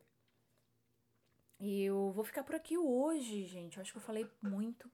E 1.60 1.84
eu 1.84 2.12
vou 2.12 2.24
ficar 2.24 2.44
por 2.44 2.56
aqui 2.56 2.78
hoje, 2.78 3.46
gente. 3.46 3.78
Eu 3.78 3.82
acho 3.82 3.92
que 3.92 3.98
eu 3.98 4.02
falei 4.02 4.28
muito. 4.42 4.90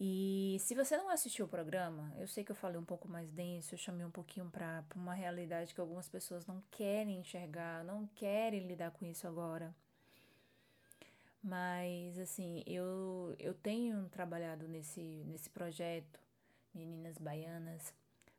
E 0.00 0.56
se 0.60 0.74
você 0.74 0.96
não 0.96 1.10
assistiu 1.10 1.46
o 1.46 1.48
programa, 1.48 2.12
eu 2.18 2.26
sei 2.26 2.44
que 2.44 2.50
eu 2.50 2.56
falei 2.56 2.78
um 2.78 2.84
pouco 2.84 3.08
mais 3.08 3.30
denso, 3.30 3.74
eu 3.74 3.78
chamei 3.78 4.04
um 4.04 4.10
pouquinho 4.10 4.50
para 4.50 4.84
uma 4.96 5.14
realidade 5.14 5.74
que 5.74 5.80
algumas 5.80 6.08
pessoas 6.08 6.46
não 6.46 6.62
querem 6.70 7.20
enxergar, 7.20 7.84
não 7.84 8.06
querem 8.14 8.66
lidar 8.66 8.90
com 8.92 9.04
isso 9.04 9.26
agora. 9.26 9.74
Mas, 11.42 12.18
assim, 12.18 12.62
eu, 12.66 13.34
eu 13.38 13.52
tenho 13.52 14.08
trabalhado 14.10 14.68
nesse, 14.68 15.00
nesse 15.26 15.50
projeto, 15.50 16.20
Meninas 16.72 17.18
Baianas, 17.18 17.92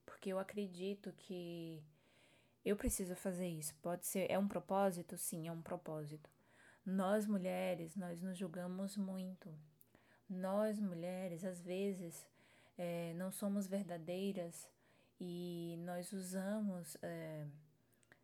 porque 0.06 0.30
eu 0.30 0.40
acredito 0.40 1.12
que 1.18 1.84
eu 2.64 2.78
preciso 2.78 3.16
fazer 3.16 3.48
isso. 3.48 3.76
Pode 3.82 4.06
ser, 4.06 4.32
é 4.32 4.40
um 4.40 4.48
propósito? 4.48 5.18
Sim, 5.18 5.48
é 5.48 5.52
um 5.52 5.62
propósito. 5.62 6.30
Nós 6.86 7.28
mulheres, 7.28 7.96
nós 7.96 8.22
nos 8.22 8.38
julgamos 8.38 8.96
muito. 8.96 9.50
Nós 10.30 10.80
mulheres, 10.80 11.44
às 11.44 11.62
vezes, 11.62 12.26
é, 12.78 13.14
não 13.16 13.32
somos 13.32 13.68
verdadeiras 13.68 14.68
e 15.20 15.76
nós 15.80 16.12
usamos 16.14 16.98
é, 17.02 17.46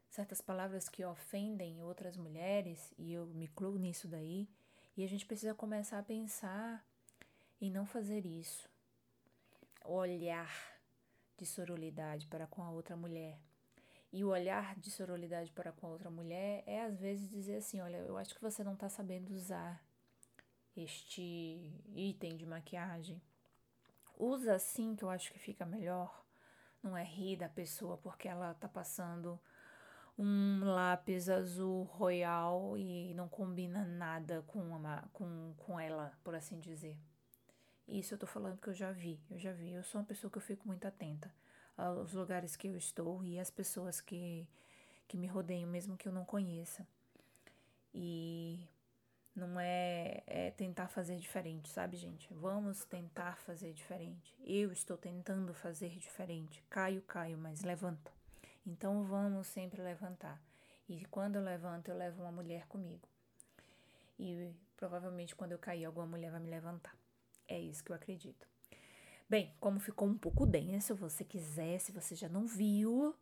certas 0.09 0.41
palavras 0.41 0.89
que 0.89 1.03
ofendem 1.05 1.81
outras 1.81 2.17
mulheres, 2.17 2.93
e 2.97 3.13
eu 3.13 3.25
me 3.27 3.45
incluo 3.45 3.77
nisso 3.77 4.07
daí, 4.07 4.49
e 4.95 5.03
a 5.03 5.07
gente 5.07 5.25
precisa 5.25 5.53
começar 5.53 5.99
a 5.99 6.03
pensar 6.03 6.85
em 7.61 7.71
não 7.71 7.85
fazer 7.85 8.25
isso. 8.25 8.69
Olhar 9.83 10.79
de 11.37 11.45
sororidade 11.45 12.27
para 12.27 12.45
com 12.47 12.63
a 12.63 12.69
outra 12.69 12.95
mulher. 12.95 13.39
E 14.11 14.23
o 14.23 14.29
olhar 14.29 14.75
de 14.75 14.89
sororidade 14.89 15.51
para 15.51 15.71
com 15.71 15.87
a 15.87 15.89
outra 15.91 16.09
mulher 16.09 16.63
é 16.65 16.81
às 16.81 16.99
vezes 16.99 17.29
dizer 17.29 17.57
assim: 17.57 17.79
olha, 17.79 17.97
eu 17.97 18.17
acho 18.17 18.33
que 18.33 18.41
você 18.41 18.63
não 18.63 18.73
está 18.73 18.89
sabendo 18.89 19.33
usar 19.33 19.83
este 20.75 21.71
item 21.95 22.35
de 22.35 22.45
maquiagem. 22.45 23.21
Usa 24.17 24.55
assim 24.55 24.95
que 24.95 25.03
eu 25.03 25.09
acho 25.09 25.31
que 25.31 25.39
fica 25.39 25.65
melhor. 25.65 26.25
Não 26.81 26.97
é 26.97 27.03
rir 27.03 27.37
da 27.37 27.49
pessoa 27.49 27.97
porque 27.97 28.27
ela 28.27 28.51
está 28.51 28.67
passando 28.67 29.39
um 30.19 30.65
lápis 30.65 31.29
azul 31.29 31.83
royal 31.83 32.77
e 32.77 33.13
não 33.13 33.29
combina 33.29 33.85
nada 33.85 34.43
com, 34.45 34.59
uma, 34.59 35.09
com, 35.13 35.53
com 35.55 35.79
ela, 35.79 36.11
por 36.25 36.35
assim 36.35 36.59
dizer. 36.59 36.97
Isso 37.87 38.13
eu 38.13 38.17
tô 38.17 38.27
falando 38.27 38.59
que 38.59 38.67
eu 38.67 38.73
já 38.73 38.91
vi, 38.91 39.17
eu 39.31 39.39
já 39.39 39.53
vi. 39.53 39.71
Eu 39.71 39.81
sou 39.81 40.01
uma 40.01 40.05
pessoa 40.05 40.29
que 40.29 40.37
eu 40.37 40.41
fico 40.41 40.67
muito 40.67 40.85
atenta 40.85 41.33
aos 41.77 42.13
lugares 42.13 42.57
que 42.57 42.67
eu 42.67 42.75
estou 42.75 43.23
e 43.23 43.39
às 43.39 43.49
pessoas 43.49 44.01
que, 44.01 44.45
que 45.07 45.15
me 45.15 45.25
rodeiam, 45.25 45.69
mesmo 45.69 45.95
que 45.95 46.07
eu 46.07 46.11
não 46.11 46.25
conheça. 46.25 46.85
E 47.93 48.67
não 49.33 49.57
é, 49.57 50.21
é 50.27 50.51
tentar 50.51 50.89
fazer 50.89 51.15
diferente, 51.15 51.69
sabe, 51.69 51.95
gente? 51.95 52.27
Vamos 52.33 52.83
tentar 52.83 53.37
fazer 53.37 53.71
diferente. 53.71 54.35
Eu 54.43 54.69
estou 54.73 54.97
tentando 54.97 55.53
fazer 55.53 55.97
diferente. 55.97 56.61
Caio, 56.69 57.01
caio, 57.03 57.37
mas 57.37 57.61
levanto. 57.61 58.18
Então 58.65 59.03
vamos 59.03 59.47
sempre 59.47 59.81
levantar. 59.81 60.41
E 60.87 61.05
quando 61.05 61.35
eu 61.35 61.43
levanto, 61.43 61.89
eu 61.89 61.97
levo 61.97 62.21
uma 62.21 62.31
mulher 62.31 62.65
comigo. 62.67 63.07
E 64.17 64.51
provavelmente 64.75 65.35
quando 65.35 65.51
eu 65.51 65.59
cair, 65.59 65.85
alguma 65.85 66.05
mulher 66.05 66.31
vai 66.31 66.39
me 66.39 66.49
levantar. 66.49 66.95
É 67.47 67.59
isso 67.59 67.83
que 67.83 67.91
eu 67.91 67.95
acredito. 67.95 68.47
Bem, 69.29 69.53
como 69.59 69.79
ficou 69.79 70.07
um 70.07 70.17
pouco 70.17 70.45
denso, 70.45 70.95
você 70.95 71.23
quiser, 71.23 71.79
se 71.79 71.91
você 71.91 72.15
já 72.15 72.27
não 72.27 72.47
viu, 72.47 73.15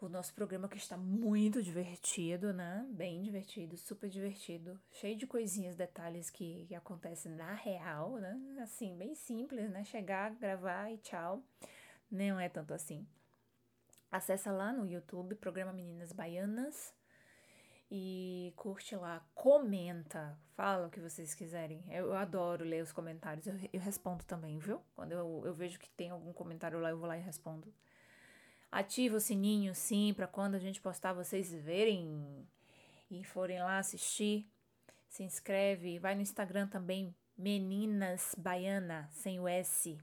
o 0.00 0.08
nosso 0.08 0.32
programa 0.32 0.68
que 0.68 0.78
está 0.78 0.96
muito 0.96 1.62
divertido, 1.62 2.52
né? 2.52 2.86
Bem 2.90 3.20
divertido, 3.20 3.76
super 3.76 4.08
divertido, 4.08 4.80
cheio 4.92 5.16
de 5.16 5.26
coisinhas, 5.26 5.76
detalhes 5.76 6.30
que, 6.30 6.64
que 6.68 6.74
acontecem 6.74 7.32
na 7.32 7.52
real, 7.52 8.16
né? 8.16 8.40
Assim, 8.62 8.96
bem 8.96 9.14
simples, 9.14 9.68
né? 9.70 9.84
Chegar, 9.84 10.34
gravar 10.36 10.90
e 10.90 10.98
tchau. 10.98 11.42
Não 12.10 12.40
é 12.40 12.48
tanto 12.48 12.72
assim. 12.72 13.06
Acessa 14.10 14.50
lá 14.50 14.72
no 14.72 14.86
YouTube, 14.86 15.36
Programa 15.36 15.72
Meninas 15.72 16.12
Baianas. 16.12 16.92
E 17.92 18.52
curte 18.56 18.94
lá, 18.94 19.20
comenta, 19.34 20.38
fala 20.54 20.86
o 20.86 20.90
que 20.90 21.00
vocês 21.00 21.34
quiserem. 21.34 21.82
Eu, 21.88 22.06
eu 22.06 22.16
adoro 22.16 22.64
ler 22.64 22.82
os 22.82 22.92
comentários, 22.92 23.46
eu, 23.46 23.54
eu 23.72 23.80
respondo 23.80 24.24
também, 24.24 24.58
viu? 24.58 24.80
Quando 24.94 25.12
eu, 25.12 25.42
eu 25.44 25.52
vejo 25.52 25.78
que 25.78 25.90
tem 25.90 26.10
algum 26.10 26.32
comentário 26.32 26.78
lá, 26.78 26.90
eu 26.90 26.98
vou 26.98 27.08
lá 27.08 27.16
e 27.16 27.20
respondo. 27.20 27.72
Ativa 28.70 29.16
o 29.16 29.20
sininho, 29.20 29.74
sim, 29.74 30.14
para 30.14 30.28
quando 30.28 30.54
a 30.54 30.60
gente 30.60 30.80
postar 30.80 31.12
vocês 31.12 31.52
verem 31.52 32.46
e 33.10 33.24
forem 33.24 33.58
lá 33.60 33.78
assistir. 33.78 34.48
Se 35.08 35.24
inscreve, 35.24 35.98
vai 35.98 36.14
no 36.14 36.22
Instagram 36.22 36.68
também, 36.68 37.12
Meninas 37.36 38.34
Baiana, 38.38 39.08
sem 39.10 39.40
o 39.40 39.48
S. 39.48 39.98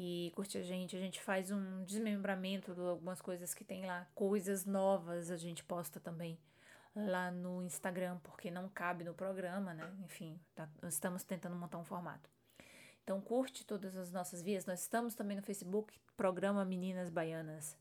E 0.00 0.30
curte 0.36 0.56
a 0.56 0.62
gente, 0.62 0.94
a 0.94 1.00
gente 1.00 1.20
faz 1.20 1.50
um 1.50 1.82
desmembramento 1.82 2.72
de 2.72 2.80
algumas 2.80 3.20
coisas 3.20 3.52
que 3.52 3.64
tem 3.64 3.84
lá, 3.84 4.06
coisas 4.14 4.64
novas 4.64 5.28
a 5.28 5.36
gente 5.36 5.64
posta 5.64 5.98
também 5.98 6.38
lá 6.94 7.32
no 7.32 7.64
Instagram, 7.64 8.20
porque 8.22 8.48
não 8.48 8.68
cabe 8.68 9.02
no 9.02 9.12
programa, 9.12 9.74
né? 9.74 9.92
Enfim, 10.04 10.38
tá, 10.54 10.68
estamos 10.84 11.24
tentando 11.24 11.56
montar 11.56 11.78
um 11.78 11.84
formato. 11.84 12.30
Então 13.02 13.20
curte 13.20 13.66
todas 13.66 13.96
as 13.96 14.12
nossas 14.12 14.40
vias. 14.40 14.64
Nós 14.64 14.82
estamos 14.82 15.16
também 15.16 15.36
no 15.36 15.42
Facebook, 15.42 15.98
programa 16.16 16.64
Meninas 16.64 17.10
Baianas, 17.10 17.76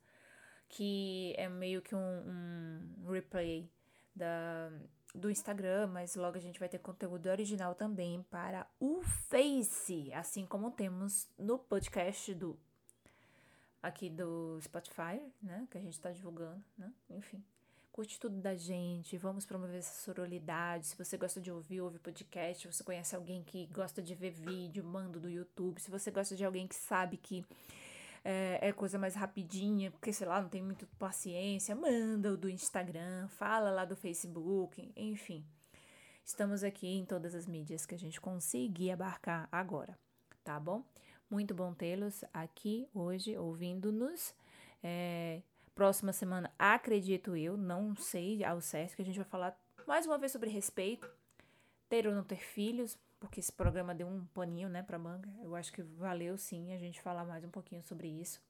que 0.67 1.36
é 1.38 1.47
meio 1.47 1.83
que 1.83 1.93
um, 1.93 2.00
um 2.00 3.12
replay 3.12 3.69
da, 4.15 4.71
do 5.17 5.29
Instagram, 5.29 5.88
mas 5.88 6.15
logo 6.15 6.38
a 6.38 6.41
gente 6.41 6.59
vai 6.59 6.69
ter 6.69 6.79
conteúdo 6.79 7.27
original 7.27 7.75
também 7.75 8.24
para 8.29 8.67
o 8.79 9.01
Face, 9.01 10.12
assim 10.13 10.45
como 10.45 10.71
temos 10.71 11.27
no 11.38 11.57
podcast 11.57 12.33
do 12.33 12.57
aqui 13.81 14.09
do 14.09 14.59
Spotify, 14.62 15.21
né, 15.41 15.67
que 15.69 15.77
a 15.77 15.81
gente 15.81 15.93
está 15.93 16.12
divulgando, 16.12 16.63
né? 16.77 16.91
Enfim. 17.09 17.43
Curte 17.91 18.19
tudo 18.19 18.39
da 18.39 18.53
gente, 18.53 19.17
vamos 19.17 19.45
promover 19.45 19.79
essa 19.79 20.03
sororidade. 20.03 20.86
Se 20.86 20.95
você 20.95 21.17
gosta 21.17 21.41
de 21.41 21.51
ouvir, 21.51 21.81
ouve 21.81 21.97
podcast. 21.97 22.62
Se 22.62 22.71
você 22.71 22.83
conhece 22.83 23.15
alguém 23.15 23.43
que 23.43 23.65
gosta 23.67 24.03
de 24.03 24.13
ver 24.13 24.29
vídeo, 24.29 24.83
manda 24.83 25.19
do 25.19 25.27
YouTube. 25.27 25.81
Se 25.81 25.89
você 25.89 26.12
gosta 26.12 26.36
de 26.36 26.45
alguém 26.45 26.67
que 26.67 26.75
sabe 26.75 27.17
que 27.17 27.43
é, 28.29 28.60
é, 28.62 28.74
coisa 28.74 29.00
mais 29.00 29.15
rapidinha, 29.15 29.89
porque 29.89 30.12
sei 30.12 30.27
lá, 30.27 30.41
não 30.41 30.50
tem 30.50 30.62
muita 30.62 30.86
paciência, 31.00 31.74
manda 31.74 32.34
o 32.34 32.38
do 32.38 32.50
Instagram, 32.50 33.29
fala 33.29 33.72
lá 33.72 33.86
do 33.86 33.96
Facebook, 33.96 34.91
enfim. 34.98 35.46
Estamos 36.25 36.62
aqui 36.62 36.88
em 36.88 37.05
todas 37.05 37.34
as 37.34 37.48
mídias 37.48 37.86
que 37.86 37.96
a 37.96 37.98
gente 37.98 38.19
conseguir 38.19 38.91
abarcar 38.91 39.48
agora, 39.50 39.98
tá 40.43 40.60
bom? 40.60 40.84
Muito 41.29 41.55
bom 41.55 41.74
tê-los 41.74 42.25
aqui 42.34 42.86
hoje 42.93 43.38
ouvindo-nos. 43.38 44.36
É, 44.84 45.41
Próxima 45.77 46.12
semana, 46.12 46.51
acredito 46.57 47.36
eu, 47.36 47.55
não 47.55 47.96
sei 47.96 48.43
ao 48.43 48.60
certo, 48.60 48.96
que 48.96 49.03
a 49.03 49.05
gente 49.05 49.19
vai 49.19 49.27
falar 49.27 49.55
mais 49.86 50.07
uma 50.07 50.17
vez 50.17 50.31
sobre 50.31 50.50
respeito, 50.50 51.07
ter 51.88 52.07
ou 52.07 52.15
não 52.15 52.24
ter 52.24 52.39
filhos, 52.39 52.98
porque 53.19 53.39
esse 53.39 53.51
programa 53.51 53.93
deu 53.93 54.07
um 54.07 54.25
paninho, 54.33 54.69
né, 54.69 54.83
pra 54.83 55.00
manga. 55.00 55.29
Eu 55.43 55.55
acho 55.55 55.71
que 55.71 55.81
valeu 55.81 56.38
sim 56.38 56.74
a 56.74 56.77
gente 56.77 57.01
falar 57.01 57.25
mais 57.25 57.43
um 57.43 57.50
pouquinho 57.50 57.83
sobre 57.83 58.07
isso. 58.07 58.41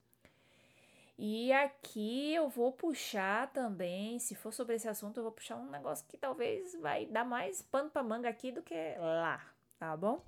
E 1.18 1.52
aqui 1.52 2.32
eu 2.32 2.48
vou 2.48 2.72
puxar 2.72 3.52
também, 3.52 4.20
se 4.20 4.36
for 4.36 4.52
sobre 4.52 4.76
esse 4.76 4.88
assunto, 4.88 5.16
eu 5.16 5.24
vou 5.24 5.32
puxar 5.32 5.56
um 5.56 5.68
negócio 5.68 6.06
que 6.06 6.16
talvez 6.16 6.74
vai 6.80 7.06
dar 7.06 7.24
mais 7.24 7.60
pano 7.60 7.90
pra 7.90 8.04
manga 8.04 8.28
aqui 8.28 8.52
do 8.52 8.62
que 8.62 8.94
lá, 8.98 9.44
tá 9.80 9.96
bom? 9.96 10.22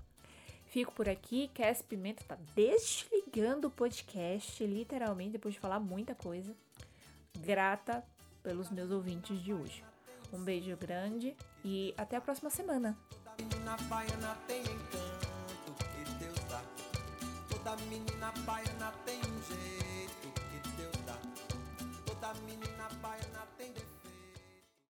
Fico 0.65 0.93
por 0.93 1.07
aqui. 1.07 1.49
Cass 1.53 1.81
Pimenta 1.81 2.23
tá 2.25 2.37
desligando 2.55 3.67
o 3.67 3.71
podcast, 3.71 4.65
literalmente, 4.65 5.31
depois 5.31 5.53
de 5.53 5.59
falar 5.59 5.79
muita 5.79 6.13
coisa 6.13 6.55
grata 7.39 8.03
pelos 8.43 8.69
meus 8.69 8.91
ouvintes 8.91 9.41
de 9.41 9.53
hoje. 9.53 9.83
Um 10.33 10.43
beijo 10.43 10.75
grande 10.77 11.35
e 11.63 11.93
até 11.97 12.15
a 12.15 12.21
próxima 12.21 12.49
semana. 12.49 12.97
Toda 13.37 13.43
menina 13.43 13.77
baiana 13.89 14.37
tem 14.47 14.61
encanto 14.61 15.73
que 15.77 16.11
Deus 16.19 16.39
dá. 16.49 16.61
Toda 17.49 17.75
menina 17.85 18.33
baiana 18.45 18.91
tem 19.05 19.19
um 19.19 19.41
jeito 19.43 20.33
que 20.33 20.69
Deus 20.75 20.97
dá. 21.05 21.17
Toda 22.05 22.33
menina 22.41 22.89
baiana 23.01 23.20